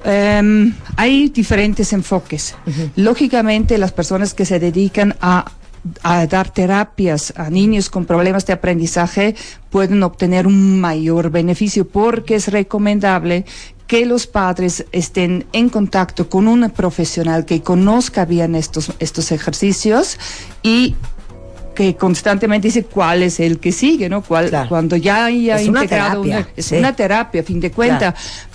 em, 0.04 0.76
hay 0.98 1.30
diferentes 1.30 1.94
enfoques. 1.94 2.56
Lógicamente, 2.96 3.78
las 3.78 3.94
personas 3.94 4.34
que 4.34 4.46
se 4.46 4.60
dedican 4.60 5.16
a, 5.22 5.52
a 6.02 6.28
dar 6.28 6.50
terapias 6.50 7.34
a 7.38 7.50
niños 7.50 7.90
con 7.90 8.06
problemas 8.06 8.46
de 8.46 8.54
aprendizaje 8.54 9.36
pueden 9.70 10.04
obtener 10.04 10.46
un 10.46 10.80
mayor 10.82 11.30
beneficio 11.30 11.88
porque 11.88 12.36
es 12.36 12.50
recomendable 12.50 13.46
que 13.88 14.06
los 14.06 14.28
padres 14.28 14.86
estén 14.92 15.46
en 15.54 15.70
contacto 15.70 16.30
con 16.30 16.48
un 16.48 16.70
profesional 16.70 17.46
que 17.46 17.62
conozca 17.62 18.26
bien 18.26 18.56
estos, 18.56 18.92
estos 19.00 19.32
ejercicios 19.32 20.18
y 20.62 20.96
que 21.76 21.96
constantemente 21.96 22.68
dice 22.68 22.84
cuál 22.84 23.24
es 23.24 23.40
el 23.40 23.60
que 23.60 23.72
sigue, 23.72 24.10
¿no? 24.10 24.22
Cuál, 24.22 24.50
Claro. 24.50 24.70
Cuando 24.70 24.96
ya 24.96 25.26
haya 25.26 25.60
Es 25.60 25.68
una 25.68 25.84
integrado 25.84 26.22
terapia, 26.22 26.48
una, 26.48 26.50
es 26.56 26.66
sí. 26.66 26.76
una 26.76 26.96
terapia, 26.96 27.42
a 27.42 27.44
fin 27.44 27.60
de 27.60 27.72
cuentas. 27.72 28.14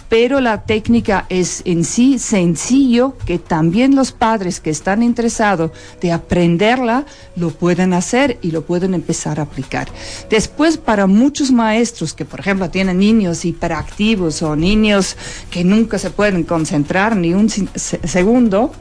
Pero 0.09 0.41
la 0.41 0.63
técnica 0.63 1.27
es 1.29 1.63
en 1.65 1.85
sí 1.85 2.19
sencillo, 2.19 3.17
que 3.27 3.39
también 3.39 3.95
los 3.95 4.13
padres 4.13 4.61
que 4.61 4.71
están 4.71 5.03
interesados 5.03 5.71
de 6.01 6.13
aprenderla 6.13 7.05
lo 7.37 7.51
pueden 7.51 7.93
hacer 7.93 8.39
y 8.41 8.51
lo 8.51 8.63
pueden 8.63 8.95
empezar 8.95 9.39
a 9.39 9.43
aplicar. 9.43 9.89
Después, 10.31 10.79
para 10.79 11.07
muchos 11.07 11.51
maestros 11.51 12.15
que, 12.15 12.25
por 12.25 12.41
ejemplo, 12.41 12.71
tienen 12.71 12.99
niños 12.99 13.45
hiperactivos 13.45 14.43
o 14.43 14.57
niños 14.57 15.17
que 15.51 15.65
nunca 15.65 15.99
se 15.99 16.11
pueden 16.11 16.45
concentrar 16.45 17.17
ni 17.17 17.35
un 17.35 17.49
segundo, 17.51 18.73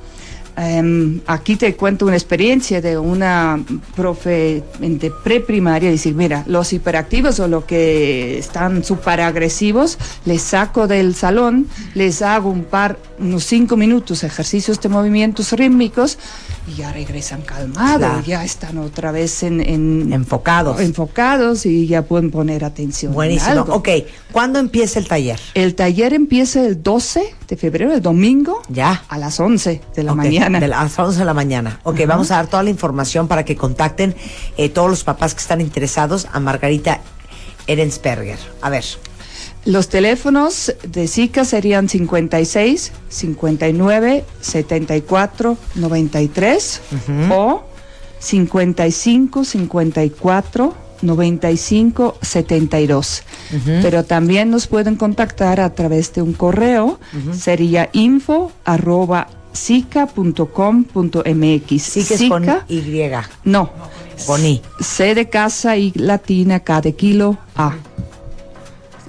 Em, 0.59 1.21
aquí 1.27 1.55
te 1.55 1.75
cuento 1.75 2.07
una 2.07 2.15
experiencia 2.15 2.81
de 2.81 2.97
una 2.97 3.63
profe 3.95 4.63
de 4.79 5.11
preprimaria, 5.23 5.91
decir, 5.91 6.15
mira, 6.15 6.43
los 6.47 6.73
hiperactivos 6.73 7.39
o 7.39 7.47
los 7.47 7.65
que 7.65 8.39
están 8.39 8.83
súper 8.83 9.21
agresivos, 9.21 9.99
les 10.25 10.41
saco 10.41 10.87
del 10.87 11.13
salón, 11.13 11.67
les 11.93 12.23
hago 12.23 12.49
un 12.49 12.63
par, 12.63 12.97
unos 13.19 13.43
cinco 13.43 13.77
minutos 13.77 14.23
ejercicios 14.23 14.81
de 14.81 14.89
movimientos 14.89 15.51
rítmicos 15.51 16.17
y 16.67 16.75
ya 16.75 16.91
regresan 16.91 17.41
calmados, 17.43 17.97
Claro. 17.97 18.23
ya 18.25 18.43
están 18.43 18.77
otra 18.77 19.11
vez 19.11 19.41
en, 19.43 19.61
en- 19.61 20.11
Enfocados. 20.11 20.79
enfocados 20.81 21.65
y 21.65 21.87
ya 21.87 22.01
pueden 22.03 22.29
poner 22.29 22.65
atención. 22.65 23.11
en 23.11 23.15
Buenísimo. 23.15 23.51
algo. 23.51 23.73
Ok, 23.75 23.89
¿cuándo 24.31 24.59
empieza 24.59 24.99
el 24.99 25.07
taller? 25.07 25.39
El 25.53 25.75
taller 25.75 26.13
empieza 26.13 26.61
el 26.65 26.83
12 26.83 27.33
de 27.47 27.55
febrero, 27.57 27.93
el 27.93 28.01
domingo, 28.01 28.61
Ya. 28.69 29.03
a 29.07 29.17
las 29.17 29.39
11 29.39 29.81
de 29.95 30.03
la 30.03 30.13
mañana. 30.13 30.59
De 30.59 30.67
las 30.67 30.99
11 30.99 31.19
de 31.19 31.25
la 31.25 31.33
mañana. 31.33 31.79
Ok, 31.83 32.01
vamos 32.05 32.31
a 32.31 32.35
dar 32.35 32.47
toda 32.47 32.63
la 32.63 32.69
información 32.69 33.27
para 33.29 33.45
que 33.45 33.55
contacten 33.55 34.15
eh, 34.57 34.67
todos 34.69 34.89
los 34.89 35.03
papás 35.05 35.33
que 35.33 35.39
están 35.41 35.61
interesados 35.61 36.27
a 36.33 36.39
Margarita 36.41 36.99
Erensberger. 37.65 38.39
A 38.61 38.69
ver. 38.69 38.83
Los 39.67 39.89
teléfonos 39.89 40.73
de 40.87 41.09
SICA 41.09 41.43
serían 41.43 41.89
56 41.89 42.93
59 43.09 44.23
74 44.39 45.57
93 45.75 46.81
o 47.29 47.63
55 48.17 49.43
54 49.43 50.73
95 51.01 52.17
72. 52.21 53.23
Pero 53.81 54.05
también 54.05 54.49
nos 54.51 54.67
pueden 54.67 54.95
contactar 54.95 55.59
a 55.59 55.75
través 55.75 56.13
de 56.13 56.21
un 56.21 56.31
correo, 56.31 56.97
sería 57.33 57.89
info 57.91 58.53
arroba 58.63 59.27
sica.com.mx. 59.51 60.21
Sí 61.81 62.05
que 62.05 62.13
es 62.13 62.23
con 62.29 62.45
Y. 62.69 63.11
No. 63.43 63.69
Con 64.25 64.45
I. 64.45 64.61
C 64.79 65.13
de 65.13 65.27
casa 65.27 65.75
y 65.75 65.91
latina, 65.91 66.61
K 66.61 66.79
de 66.79 66.95
kilo, 66.95 67.37
A. 67.57 67.75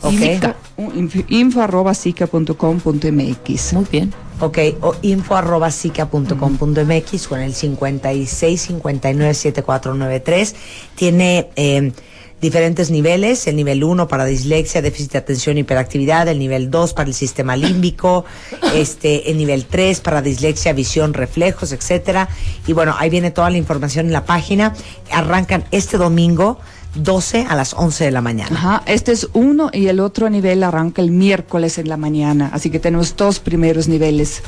Ok. 0.03 0.95
Info, 0.95 1.19
info, 1.29 1.63
arroba 1.63 1.95
sica.com.mx. 1.95 3.73
Muy 3.73 3.87
bien. 3.91 4.13
Ok, 4.41 4.59
o 4.83 4.95
info 5.03 5.35
arroba 5.35 5.71
sica.com.mx 5.71 7.27
con 7.27 7.41
el 7.41 7.55
56 7.55 8.61
59 8.61 9.35
7493. 9.35 10.55
Tiene 10.95 11.49
eh, 11.57 11.93
diferentes 12.41 12.91
niveles, 12.91 13.47
el 13.49 13.57
nivel 13.57 13.83
1 13.83 14.07
para 14.07 14.25
dislexia, 14.25 14.81
déficit 14.81 15.13
de 15.13 15.19
atención, 15.19 15.59
hiperactividad, 15.59 16.29
el 16.29 16.39
nivel 16.39 16.71
2 16.71 16.95
para 16.95 17.09
el 17.09 17.15
sistema 17.15 17.57
límbico, 17.57 18.25
este, 18.75 19.31
el 19.31 19.39
nivel 19.39 19.65
3 19.65 20.01
para 20.01 20.23
dislexia, 20.23 20.73
visión, 20.73 21.15
reflejos, 21.15 21.73
etcétera. 21.73 22.29
Y 22.67 22.73
bueno, 22.73 22.95
ahí 22.97 23.11
viene 23.11 23.33
toda 23.33 23.51
la 23.51 23.57
información 23.57 24.07
en 24.07 24.13
la 24.13 24.25
página. 24.25 24.75
Arrancan 25.11 25.65
este 25.73 25.99
domingo 25.99 26.61
12 27.03 27.47
a 27.49 27.55
las 27.57 27.75
11 27.75 28.05
de 28.05 28.11
la 28.11 28.21
mañana. 28.21 28.57
Ajá, 28.57 28.83
este 28.87 29.13
es 29.13 29.29
uno 29.33 29.71
y 29.73 29.87
el 29.87 30.01
otro 30.01 30.29
nivel 30.31 30.63
arranca 30.63 31.01
el 31.03 31.11
miércoles 31.11 31.79
en 31.79 31.89
la 31.89 31.97
mañana, 31.97 32.51
así 32.53 32.71
que 32.71 32.79
tenemos 32.79 33.17
dos 33.17 33.39
primeros 33.41 33.89
niveles. 33.89 34.43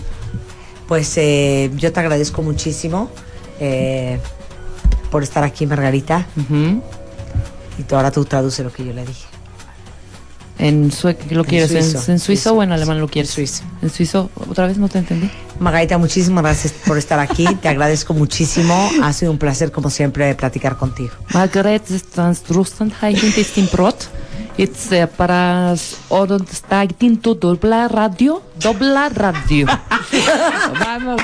Pues 0.88 1.16
eh, 1.16 1.71
yo 1.76 1.92
te 1.92 2.00
agradezco 2.00 2.42
muchísimo 2.42 3.11
eh, 3.61 4.19
por 5.11 5.23
estar 5.23 5.45
aquí, 5.45 5.66
Margarita. 5.66 6.26
Y 7.78 7.83
tú 7.85 7.97
ahora 7.97 8.11
tú 8.11 8.25
traduce 8.25 8.62
lo 8.64 8.73
que 8.73 8.85
yo 8.85 8.92
le 8.92 9.04
dije. 9.07 9.26
¿En 10.59 10.92
sueco 10.92 11.25
qué 11.28 11.35
lo 11.35 11.42
En 11.42 11.49
quieres? 11.49 11.71
¿En, 11.71 11.83
suizo. 11.83 11.99
en 12.12 12.19
suizo 12.19 12.25
Suizo. 12.50 12.54
o 12.54 12.62
en 12.62 12.73
alemán 12.73 13.00
lo 13.00 13.09
quieres? 13.09 13.30
En 13.30 13.35
suizo. 13.47 13.62
¿En 13.80 13.90
suizo? 13.90 14.30
¿Otra 14.50 14.66
vez 14.66 14.76
no 14.76 14.88
te 14.88 14.99
entendí? 14.99 15.30
Margarita, 15.61 15.99
muchísimas 15.99 16.43
gracias 16.43 16.73
por 16.87 16.97
estar 16.97 17.21
aquí. 17.21 17.45
te 17.61 17.69
agradezco 17.69 18.14
muchísimo. 18.14 18.90
Ha 19.02 19.12
sido 19.12 19.31
un 19.31 19.38
placer, 19.38 19.71
como 19.71 19.90
siempre, 19.90 20.35
platicar 20.35 20.76
contigo. 20.76 21.12
Im 23.59 23.69
Brot. 23.71 24.09
Jetzt 24.57 24.93
äh, 24.93 25.07
para 25.07 25.75
odon 26.09 26.45
está 26.50 26.87
tinto 26.87 27.35
dobla 27.35 27.88
radio, 27.88 28.43
dobla 28.59 29.09
radio. 29.09 29.67
Vamos 30.81 31.23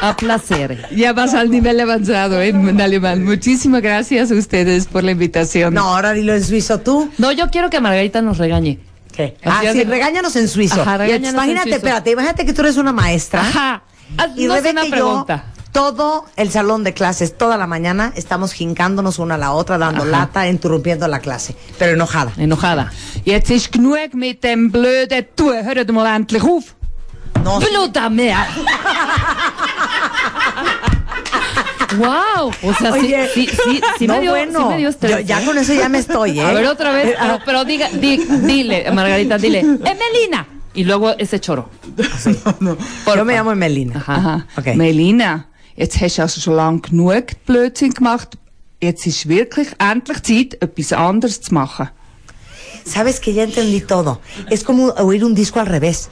a, 0.00 0.08
a 0.10 0.16
placer. 0.16 0.86
Ya 0.94 1.12
vas 1.12 1.34
al 1.34 1.50
nivel 1.50 1.80
avanzado 1.80 2.40
en 2.42 2.80
alemán. 2.80 3.24
Muchísimas 3.24 3.82
gracias 3.82 4.30
a 4.30 4.34
ustedes 4.34 4.86
por 4.86 5.02
la 5.02 5.12
invitación. 5.12 5.74
No, 5.74 5.96
ahora 5.96 6.12
dilo 6.12 6.34
en 6.34 6.44
suizo 6.44 6.78
tú. 6.78 7.10
No, 7.18 7.32
yo 7.32 7.48
quiero 7.50 7.70
que 7.70 7.80
Margarita 7.80 8.22
nos 8.22 8.38
regañe. 8.38 8.78
Así 9.24 9.34
Ah, 9.44 9.72
sí, 9.72 9.84
regáñanos 9.84 10.36
en 10.36 10.48
suizo. 10.48 10.82
Ajá, 10.82 10.98
regáñanos 10.98 11.28
en 11.30 11.34
imagínate, 11.34 11.62
suizo. 11.64 11.76
espérate, 11.76 12.10
imagínate 12.12 12.46
que 12.46 12.52
tú 12.52 12.60
eres 12.62 12.76
una 12.76 12.92
maestra. 12.92 13.40
Ajá. 13.40 13.82
Y 14.36 14.46
Haznos 14.46 14.70
una 14.70 14.84
y 14.84 14.90
yo, 14.90 14.94
pregunta. 14.96 15.44
todo 15.72 16.26
el 16.36 16.50
salón 16.50 16.84
de 16.84 16.94
clases, 16.94 17.36
toda 17.36 17.56
la 17.56 17.66
mañana, 17.66 18.12
estamos 18.14 18.52
jincándonos 18.52 19.18
una 19.18 19.34
a 19.34 19.38
la 19.38 19.52
otra, 19.52 19.78
dando 19.78 20.02
Ajá. 20.02 20.10
lata, 20.10 20.48
interrumpiendo 20.48 21.08
la 21.08 21.18
clase. 21.20 21.56
Pero 21.78 21.92
enojada. 21.92 22.32
Enojada. 22.38 22.92
Jetzt 23.24 23.50
ist 23.50 23.72
genug 23.72 24.14
mit 24.14 24.42
dem 24.42 24.70
blöden. 24.70 25.26
Hört 25.64 25.90
mal 25.92 26.06
endlich 26.16 26.42
auf. 26.44 26.74
No, 27.42 27.58
¡Pluta 27.60 28.08
mea! 28.10 28.46
¡Wow! 31.96 32.52
O 32.62 32.74
sea, 32.74 32.92
sí, 32.92 32.98
Oye, 33.00 33.28
sí, 33.32 33.46
sí, 33.46 33.80
sí 33.98 34.06
no, 34.06 34.14
me 34.14 34.20
dio, 34.20 34.30
bueno, 34.30 34.58
sí 34.60 34.64
me 34.66 34.76
dio 34.78 34.88
estrés, 34.88 35.12
yo 35.12 35.20
ya 35.20 35.40
¿eh? 35.40 35.44
con 35.44 35.56
eso 35.58 35.72
ya 35.74 35.88
me 35.88 35.98
estoy, 35.98 36.38
¿eh? 36.40 36.42
A 36.42 36.52
ver, 36.52 36.66
otra 36.66 36.92
vez, 36.92 37.14
pero, 37.18 37.38
pero 37.44 37.64
diga, 37.64 37.88
di- 37.90 38.18
dile, 38.18 38.90
Margarita, 38.92 39.38
dile, 39.38 39.60
¡Emelina! 39.60 40.46
Y 40.74 40.84
luego 40.84 41.10
ese 41.16 41.40
choro. 41.40 41.70
Yo 43.16 43.24
me 43.24 43.32
llamo 43.34 43.52
Emelina. 43.52 43.96
Ajá. 44.06 44.46
Okay. 44.58 44.76
Melina, 44.76 45.48
jetzt 45.74 46.00
hast 46.02 46.18
du 46.18 46.22
also 46.22 46.40
schon 46.40 46.54
lange 46.54 46.80
genug 46.82 47.24
Blödsinn 47.46 47.92
gemacht. 47.94 48.36
Jetzt 48.82 49.06
ist 49.06 49.26
wirklich 49.26 49.68
endlich 49.78 50.22
Zeit, 50.22 50.62
etwas 50.62 50.92
anderes 50.92 51.40
zu 51.40 51.54
machen. 51.54 51.88
Sabes 52.84 53.20
que 53.20 53.32
ya 53.32 53.44
entendí 53.44 53.80
todo. 53.80 54.20
Es 54.50 54.62
como 54.62 54.88
oír 54.98 55.24
un 55.24 55.34
disco 55.34 55.58
al 55.60 55.66
revés. 55.66 56.08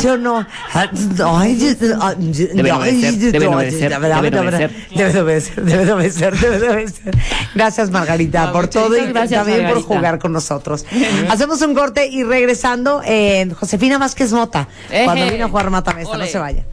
¿Sí 0.00 0.06
o 0.08 0.16
no? 0.16 0.46
Ay, 0.72 1.54
Deben 1.56 2.72
obedecer, 2.72 3.32
deben 3.32 3.54
obedecer, 3.54 3.90
deben 4.00 4.38
obedecer. 4.38 4.70
Debe 4.94 5.12
de 5.12 5.20
obedecer, 5.20 5.64
debe 5.64 5.84
de 5.84 5.92
obedecer, 5.92 6.38
debe 6.38 6.58
de 6.58 6.68
obedecer. 6.68 7.18
Gracias, 7.54 7.90
Margarita, 7.90 8.52
por 8.52 8.68
todo 8.68 8.96
y 8.96 9.12
también 9.12 9.68
por 9.68 9.82
jugar 9.82 10.18
con 10.18 10.32
nosotros. 10.32 10.84
Hacemos 11.30 11.60
un 11.62 11.74
corte 11.74 12.06
y 12.06 12.22
regresando, 12.24 13.02
eh, 13.04 13.48
Josefina 13.58 13.98
Vázquez 13.98 14.32
Mota, 14.32 14.68
cuando 15.04 15.24
Eje. 15.24 15.32
vino 15.32 15.46
a 15.46 15.48
jugar 15.48 15.70
Matamesta, 15.70 16.16
no 16.16 16.22
Ole. 16.22 16.30
se 16.32 16.38
vaya. 16.38 16.64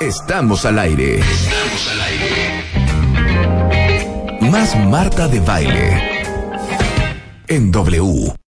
Estamos 0.00 0.64
al 0.66 0.78
aire. 0.78 1.20
Estamos 1.20 1.90
al 1.92 2.00
aire. 2.02 2.64
Más 4.50 4.76
Marta 4.76 5.26
de 5.28 5.40
Baile. 5.40 6.02
En 7.48 7.70
W. 7.72 8.36